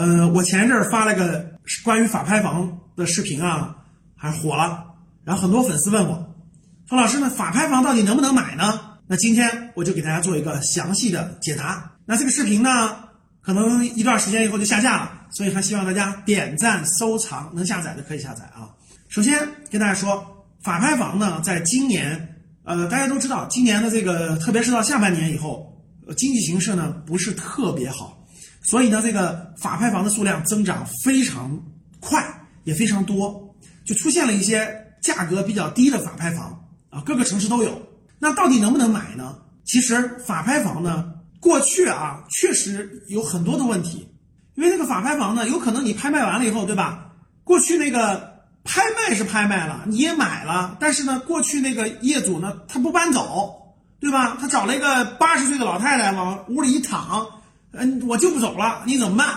[0.00, 1.44] 呃，我前一阵发了个
[1.84, 3.76] 关于法拍房的视频啊，
[4.16, 4.82] 还火了。
[5.24, 6.34] 然后很多粉丝问我，
[6.88, 8.80] 说老师，呢法拍房到底能不能买呢？
[9.06, 11.92] 那今天我就给大家做一个详细的解答。
[12.06, 12.96] 那这个视频呢，
[13.42, 18.70] 可能一段时间以后就下架了，所以还希望大家点赞收藏，能下载的可以下载啊。
[19.10, 25.78] 首先跟大家说，法拍房呢，在今年，呃，大家都知道，今年的这个，特别是到下半年以后，
[26.16, 28.16] 经济形势呢不是特别好。
[28.62, 31.58] 所以呢，这个法拍房的数量增长非常
[31.98, 32.22] 快，
[32.64, 33.54] 也非常多，
[33.84, 37.80] 就出现了一些价格比较低的法拍房啊，各个城市都有。
[38.18, 39.38] 那到底能不能买呢？
[39.64, 44.06] 其实法拍房呢，过去啊确实有很多的问题，
[44.54, 47.12] 因为那个法拍房呢，有可能你拍卖完了以后，对吧？
[47.44, 54.36] 过去那个拍卖是拍卖了，你也买了，但是呢，过去那个业主呢，他不搬走，对吧？
[54.38, 57.26] 他找了一个八十岁的老太太往屋里一躺。
[57.72, 59.28] 嗯，我就不走了，你怎么办？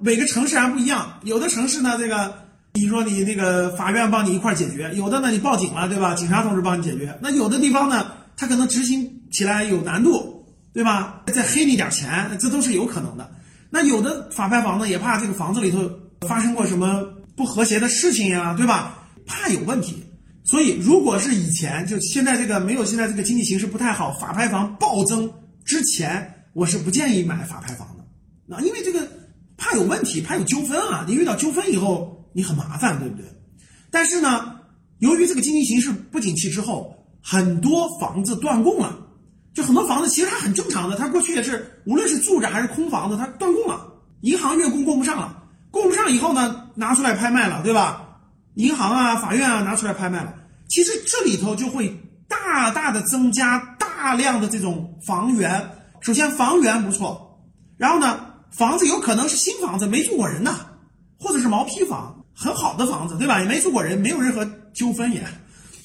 [0.00, 2.34] 每个城市还不一样，有的城市呢，这个
[2.74, 6.14] 你说你那个法院帮你一块解决，有的呢你报警了，对吧？
[6.14, 7.16] 警察同志帮你解决。
[7.20, 11.22] 那有的地方呢，他可能执行起来有难度，对吧？
[11.26, 13.30] 再黑你点钱，这都是有可能的。
[13.70, 15.88] 那有的法拍房呢，也怕这个房子里头
[16.26, 17.04] 发生过什么
[17.36, 18.98] 不和谐的事情呀，对吧？
[19.26, 20.04] 怕有问题，
[20.44, 25.30] 所以如果是以前，就现在这个没有现在这个经济形势不太好，法拍房暴增
[25.64, 26.41] 之前。
[26.52, 28.04] 我是不建议买法拍房的，
[28.46, 29.08] 那因为这个
[29.56, 31.04] 怕有问题，怕有纠纷啊！
[31.08, 33.24] 你遇到纠纷以后，你很麻烦，对不对？
[33.90, 34.56] 但是呢，
[34.98, 38.98] 由于这个经济形势不景气之后，很多房子断供了，
[39.54, 43.86] 就很多房子其实它很正常的，它过去也是无论是住着还是空房子，它断供了，
[44.20, 48.18] 银行月供供不上了，供不上以后呢，拿出来拍卖了，对吧？
[48.56, 50.34] 银行啊、法院啊拿出来拍卖了，
[50.68, 55.66] 其实这里头就会大大的增加大量的这种房源。
[56.02, 57.40] 首先房源不错，
[57.78, 60.66] 然后呢，房子有可能是新房子，没住过人呐，
[61.16, 63.40] 或者是毛坯房，很好的房子，对吧？
[63.40, 65.22] 也没住过人，没有任何纠纷也。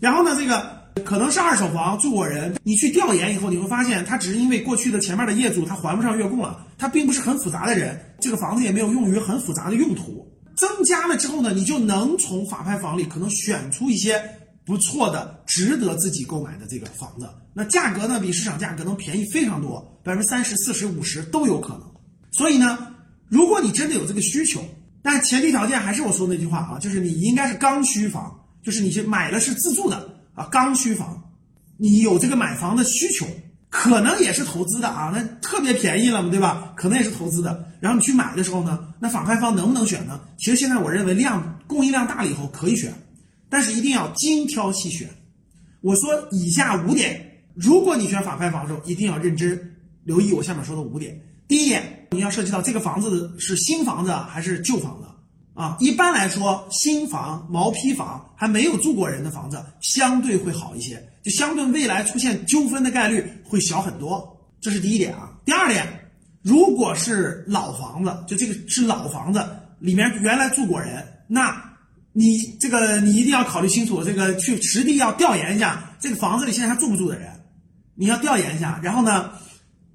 [0.00, 0.68] 然后呢，这个
[1.04, 2.56] 可能是二手房，住过人。
[2.64, 10.26] 你去调研以后，你会发现，他只是因为过去的前面的业主他还不上月供了，他并不是很复杂的人，这个房子也没有用于很复杂的用途。
[10.56, 14.20] 增加了之后呢，你就能从法拍房里可能选出一些。
[14.64, 21.82] 不错的，值得自己购买的这个房子，那价格呢比市场价格能便宜非常多，百分之三十四十五十都有可能。
[22.30, 22.94] 所以呢，
[23.28, 24.62] 如果你真的有这个需求，
[25.02, 28.32] 但前提条件还是我说那句话啊，就是你应该是刚需房，
[28.62, 31.20] 就是你去买的是自住的啊，刚需房，
[31.76, 33.26] 你有这个买房的需求，
[33.70, 36.72] 可能也是投资的啊，那特别便宜了嘛，对吧？
[36.76, 37.66] 可能也是投资的。
[37.80, 40.20] 然后你去买的时候呢，那法拍房能不能选呢？
[40.38, 42.92] 其实现在我认为量供应量大了以后可以选。
[43.50, 45.06] 但是一定要精挑细选。
[45.82, 49.58] 我说以下五点，如果你选法拍房的时候，一定要认真
[50.04, 51.20] 留意我下面说的五点。
[51.48, 55.08] 第一点，你要涉及到这个房子是新房子还是旧房子
[55.54, 55.76] 啊？
[55.80, 64.36] 一般来说，新房、毛坯房还没有住过人的房子，相对会好一些，就相对未来出现纠纷的概率会小很多。
[64.60, 65.32] 这是第一点啊。
[65.44, 65.86] 第二点，
[66.42, 69.44] 如果是老房子，就这个是老房子，
[69.78, 71.69] 里面原来住过人，那。
[72.20, 77.30] 你这个你一定要考虑清楚，这个去实地要调研一下这个房子里现在还住不住的人，
[77.94, 78.78] 你要调研一下。
[78.82, 79.30] 然后呢，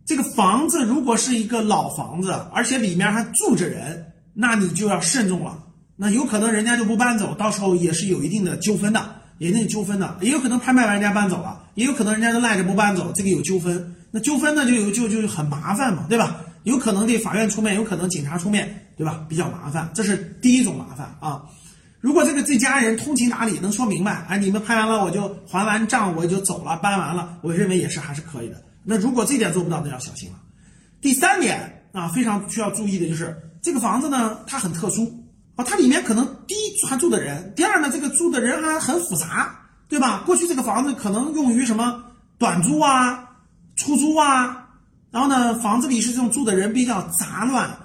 [0.08, 4.03] 这个房子如果是一个老房子，而且里面还住着人，
[4.34, 5.64] 那你就要慎重了。
[5.96, 10.18] 那有可能人家就不搬走，到时候也是有一定的纠纷的，有一定纠纷的。
[10.19, 13.96] 也有可能拍卖完人家搬走了，也有可能人家就赖着不搬走，这个有纠纷。
[14.09, 16.41] 那纠纷呢就有就就很麻烦嘛，对吧？
[16.64, 19.24] 有可能得法院出面，有可能警察出面，对吧？
[19.30, 21.44] 比较麻烦，这是第一种麻烦啊。
[22.06, 28.64] 如果这个这家人通情达理，能说明白，哎，你们拍完了我就还完账，我就走了，搬完了，我认为也是还是可以的。
[28.84, 30.36] 那如果这点做不到，那要小心了。
[31.02, 35.12] 第三点啊，非常需要注意的就是这个房子呢，它很特殊
[35.56, 40.22] 啊，它里面可能第一还住的人，第二呢，这个住的人还很复杂，对吧？
[40.28, 42.04] 过去这个房子可能用于什么
[42.38, 43.28] 短租啊、
[43.76, 44.68] 出租啊，
[45.10, 47.76] 然后呢，房子里是这种住的人比较杂乱，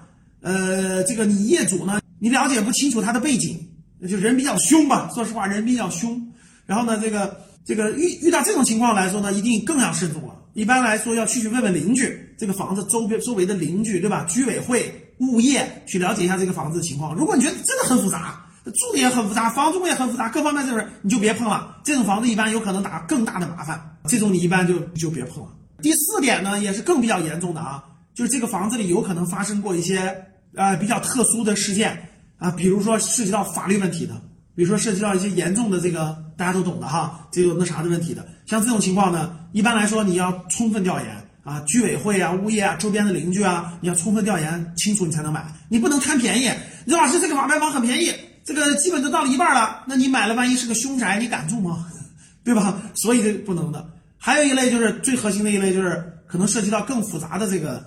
[0.43, 3.67] 呃，这个你业主呢，你了解不清楚他的背景。
[4.09, 6.21] 就人比较凶吧，说实话，人比较凶。
[6.67, 10.35] 然后呢，这个这个遇遇到这种情况来说呢，一定更要慎重了。
[10.55, 14.25] 一般来说，要去去问问邻居，这个房子周边周围的邻居，对吧？
[14.29, 17.15] 居委会、物业去了解一下这个房子的情况。
[17.15, 21.77] 如果你觉得真的很复杂，住的也很复杂，房租也很复杂，各方面就是你就别碰了。
[21.85, 25.51] 这种房子一般有可能打更大的麻烦，这种你一般就就别碰了。
[25.83, 27.83] 第四点呢，也是更比较严重的啊，
[28.15, 30.15] 就是这个房子里有可能发生过一些
[30.55, 32.10] 呃比较特殊的事件。
[32.41, 34.15] 啊，比如说涉及到法律问题的，
[34.57, 45.47] 比如说涉及到一些严重的这个大家都懂的哈，这个那啥的问题的，像这种情况呢，一般来说你要充分调研，啊，居委会啊、物业啊、周边的邻居啊，你要充分调研清楚，你才能买。
[45.69, 46.51] 你不能贪便宜。
[46.85, 51.87] 你说老师，这个法拍房很便宜，这个基本都到了一半了，那你买了，万一是个凶宅，你敢住吗？
[52.43, 52.81] 对吧？
[52.95, 53.87] 所以这不能的。
[54.17, 57.85] 还有一类就是最核心的一类，就是可能涉及到更复杂的这个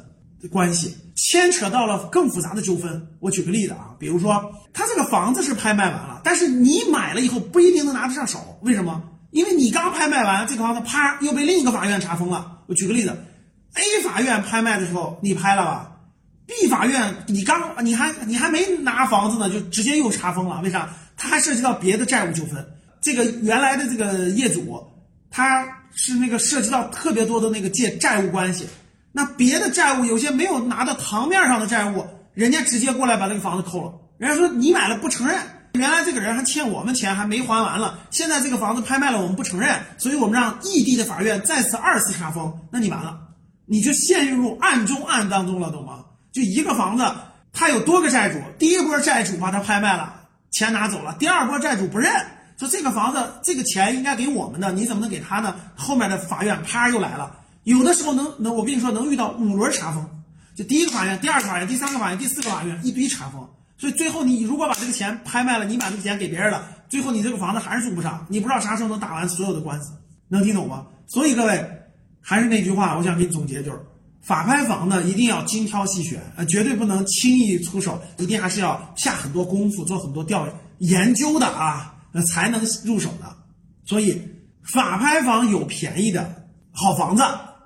[0.50, 3.08] 关系，牵扯到了更复杂的纠纷。
[3.20, 9.02] 我举个例子啊，比如说他这个房子是拍卖完了，但是你买了以后不一定能拿得上手，为什么？
[9.32, 12.60] 因为你刚拍卖完这个房子，啪又被另一个法院查封了。
[12.68, 13.18] 我举个例子
[13.74, 15.92] ，A 法院拍卖的时候你拍了吧
[16.46, 20.62] ，B 法院你刚你还你还没拿房子呢，就直接又查封了。
[20.62, 20.94] 为啥？
[21.18, 22.66] 它还涉及到别的债务纠纷。
[23.02, 24.84] 这个原来的这个业主，
[25.30, 28.68] 他是那个涉及到特别多的那个借债务关系。
[29.14, 33.94] 那别的债务有些没有拿到堂面上的债务，人家直接过来把这个房子扣了。
[34.18, 35.40] 人家说你买了不承认。
[35.74, 37.98] 原来这个人还欠我们钱，还没还完了。
[38.12, 42.54] 现在这个房子拍卖了，我们不承认，所以我们让异地的法院再次二次查封。
[42.72, 43.20] 那你完了，
[43.66, 46.06] 你就陷入暗中案当中了，懂吗？
[46.32, 47.12] 就一个房子，
[47.52, 50.14] 他有多个债主，第一波债主把他拍卖了，
[50.52, 52.14] 钱拿走了，第二波债主不认，
[52.56, 55.56] 说这个房子这个钱应该给我们的，你怎么能给他呢？
[55.76, 60.06] 后面的法院啪又来了，有的时候能能，我跟你说能遇到五轮查封，
[60.56, 63.48] 就第一个法院、第二个法院、第三个法院、第四个法院一堆查封。
[63.78, 69.92] 所以最后你如果把这个钱拍卖了，你把这个钱给别人了，最后你这个房子还是住不上，你不知道啥时候能打完所有的官司，
[70.30, 70.86] 能听懂吗？
[71.08, 71.70] 所以各位
[72.22, 73.80] 还是那句话，我想给你总结就是，
[74.22, 81.94] 法拍房呢一定要精挑细选，呃，绝对不能轻易出手，一定还是要下很多功夫，做很多调研究的啊，
[82.28, 83.36] 才能入手的。
[83.86, 84.22] 所以
[84.64, 87.24] 法拍房有便宜的好房子，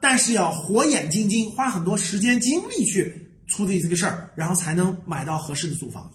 [0.09, 3.29] 但是要火眼金睛，花很多时间精力去。
[3.45, 6.09] 处理这个事儿，然后才能买到合适的租房。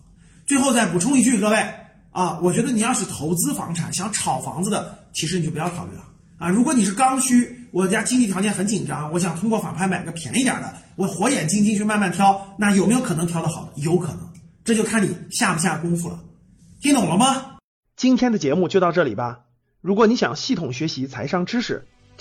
[0.46, 1.58] 最后再补充一句，各位
[2.10, 6.02] 啊，我觉得你要是投资房产想炒房子的，其实你就不要考虑了
[6.38, 6.48] 啊。
[6.48, 13.70] 如果你是刚需，我家经济条件很紧张，我想通过法拍买个便宜点的，我火眼金睛去慢慢挑，那有没有可能挑得好？
[13.76, 14.20] 有可能，
[14.64, 16.18] 这就看你下不下功夫了。
[16.80, 17.56] 听懂了吗？
[17.94, 19.40] 今天的节目就到这里吧。
[19.82, 21.86] 如果你想系统学习财商知识，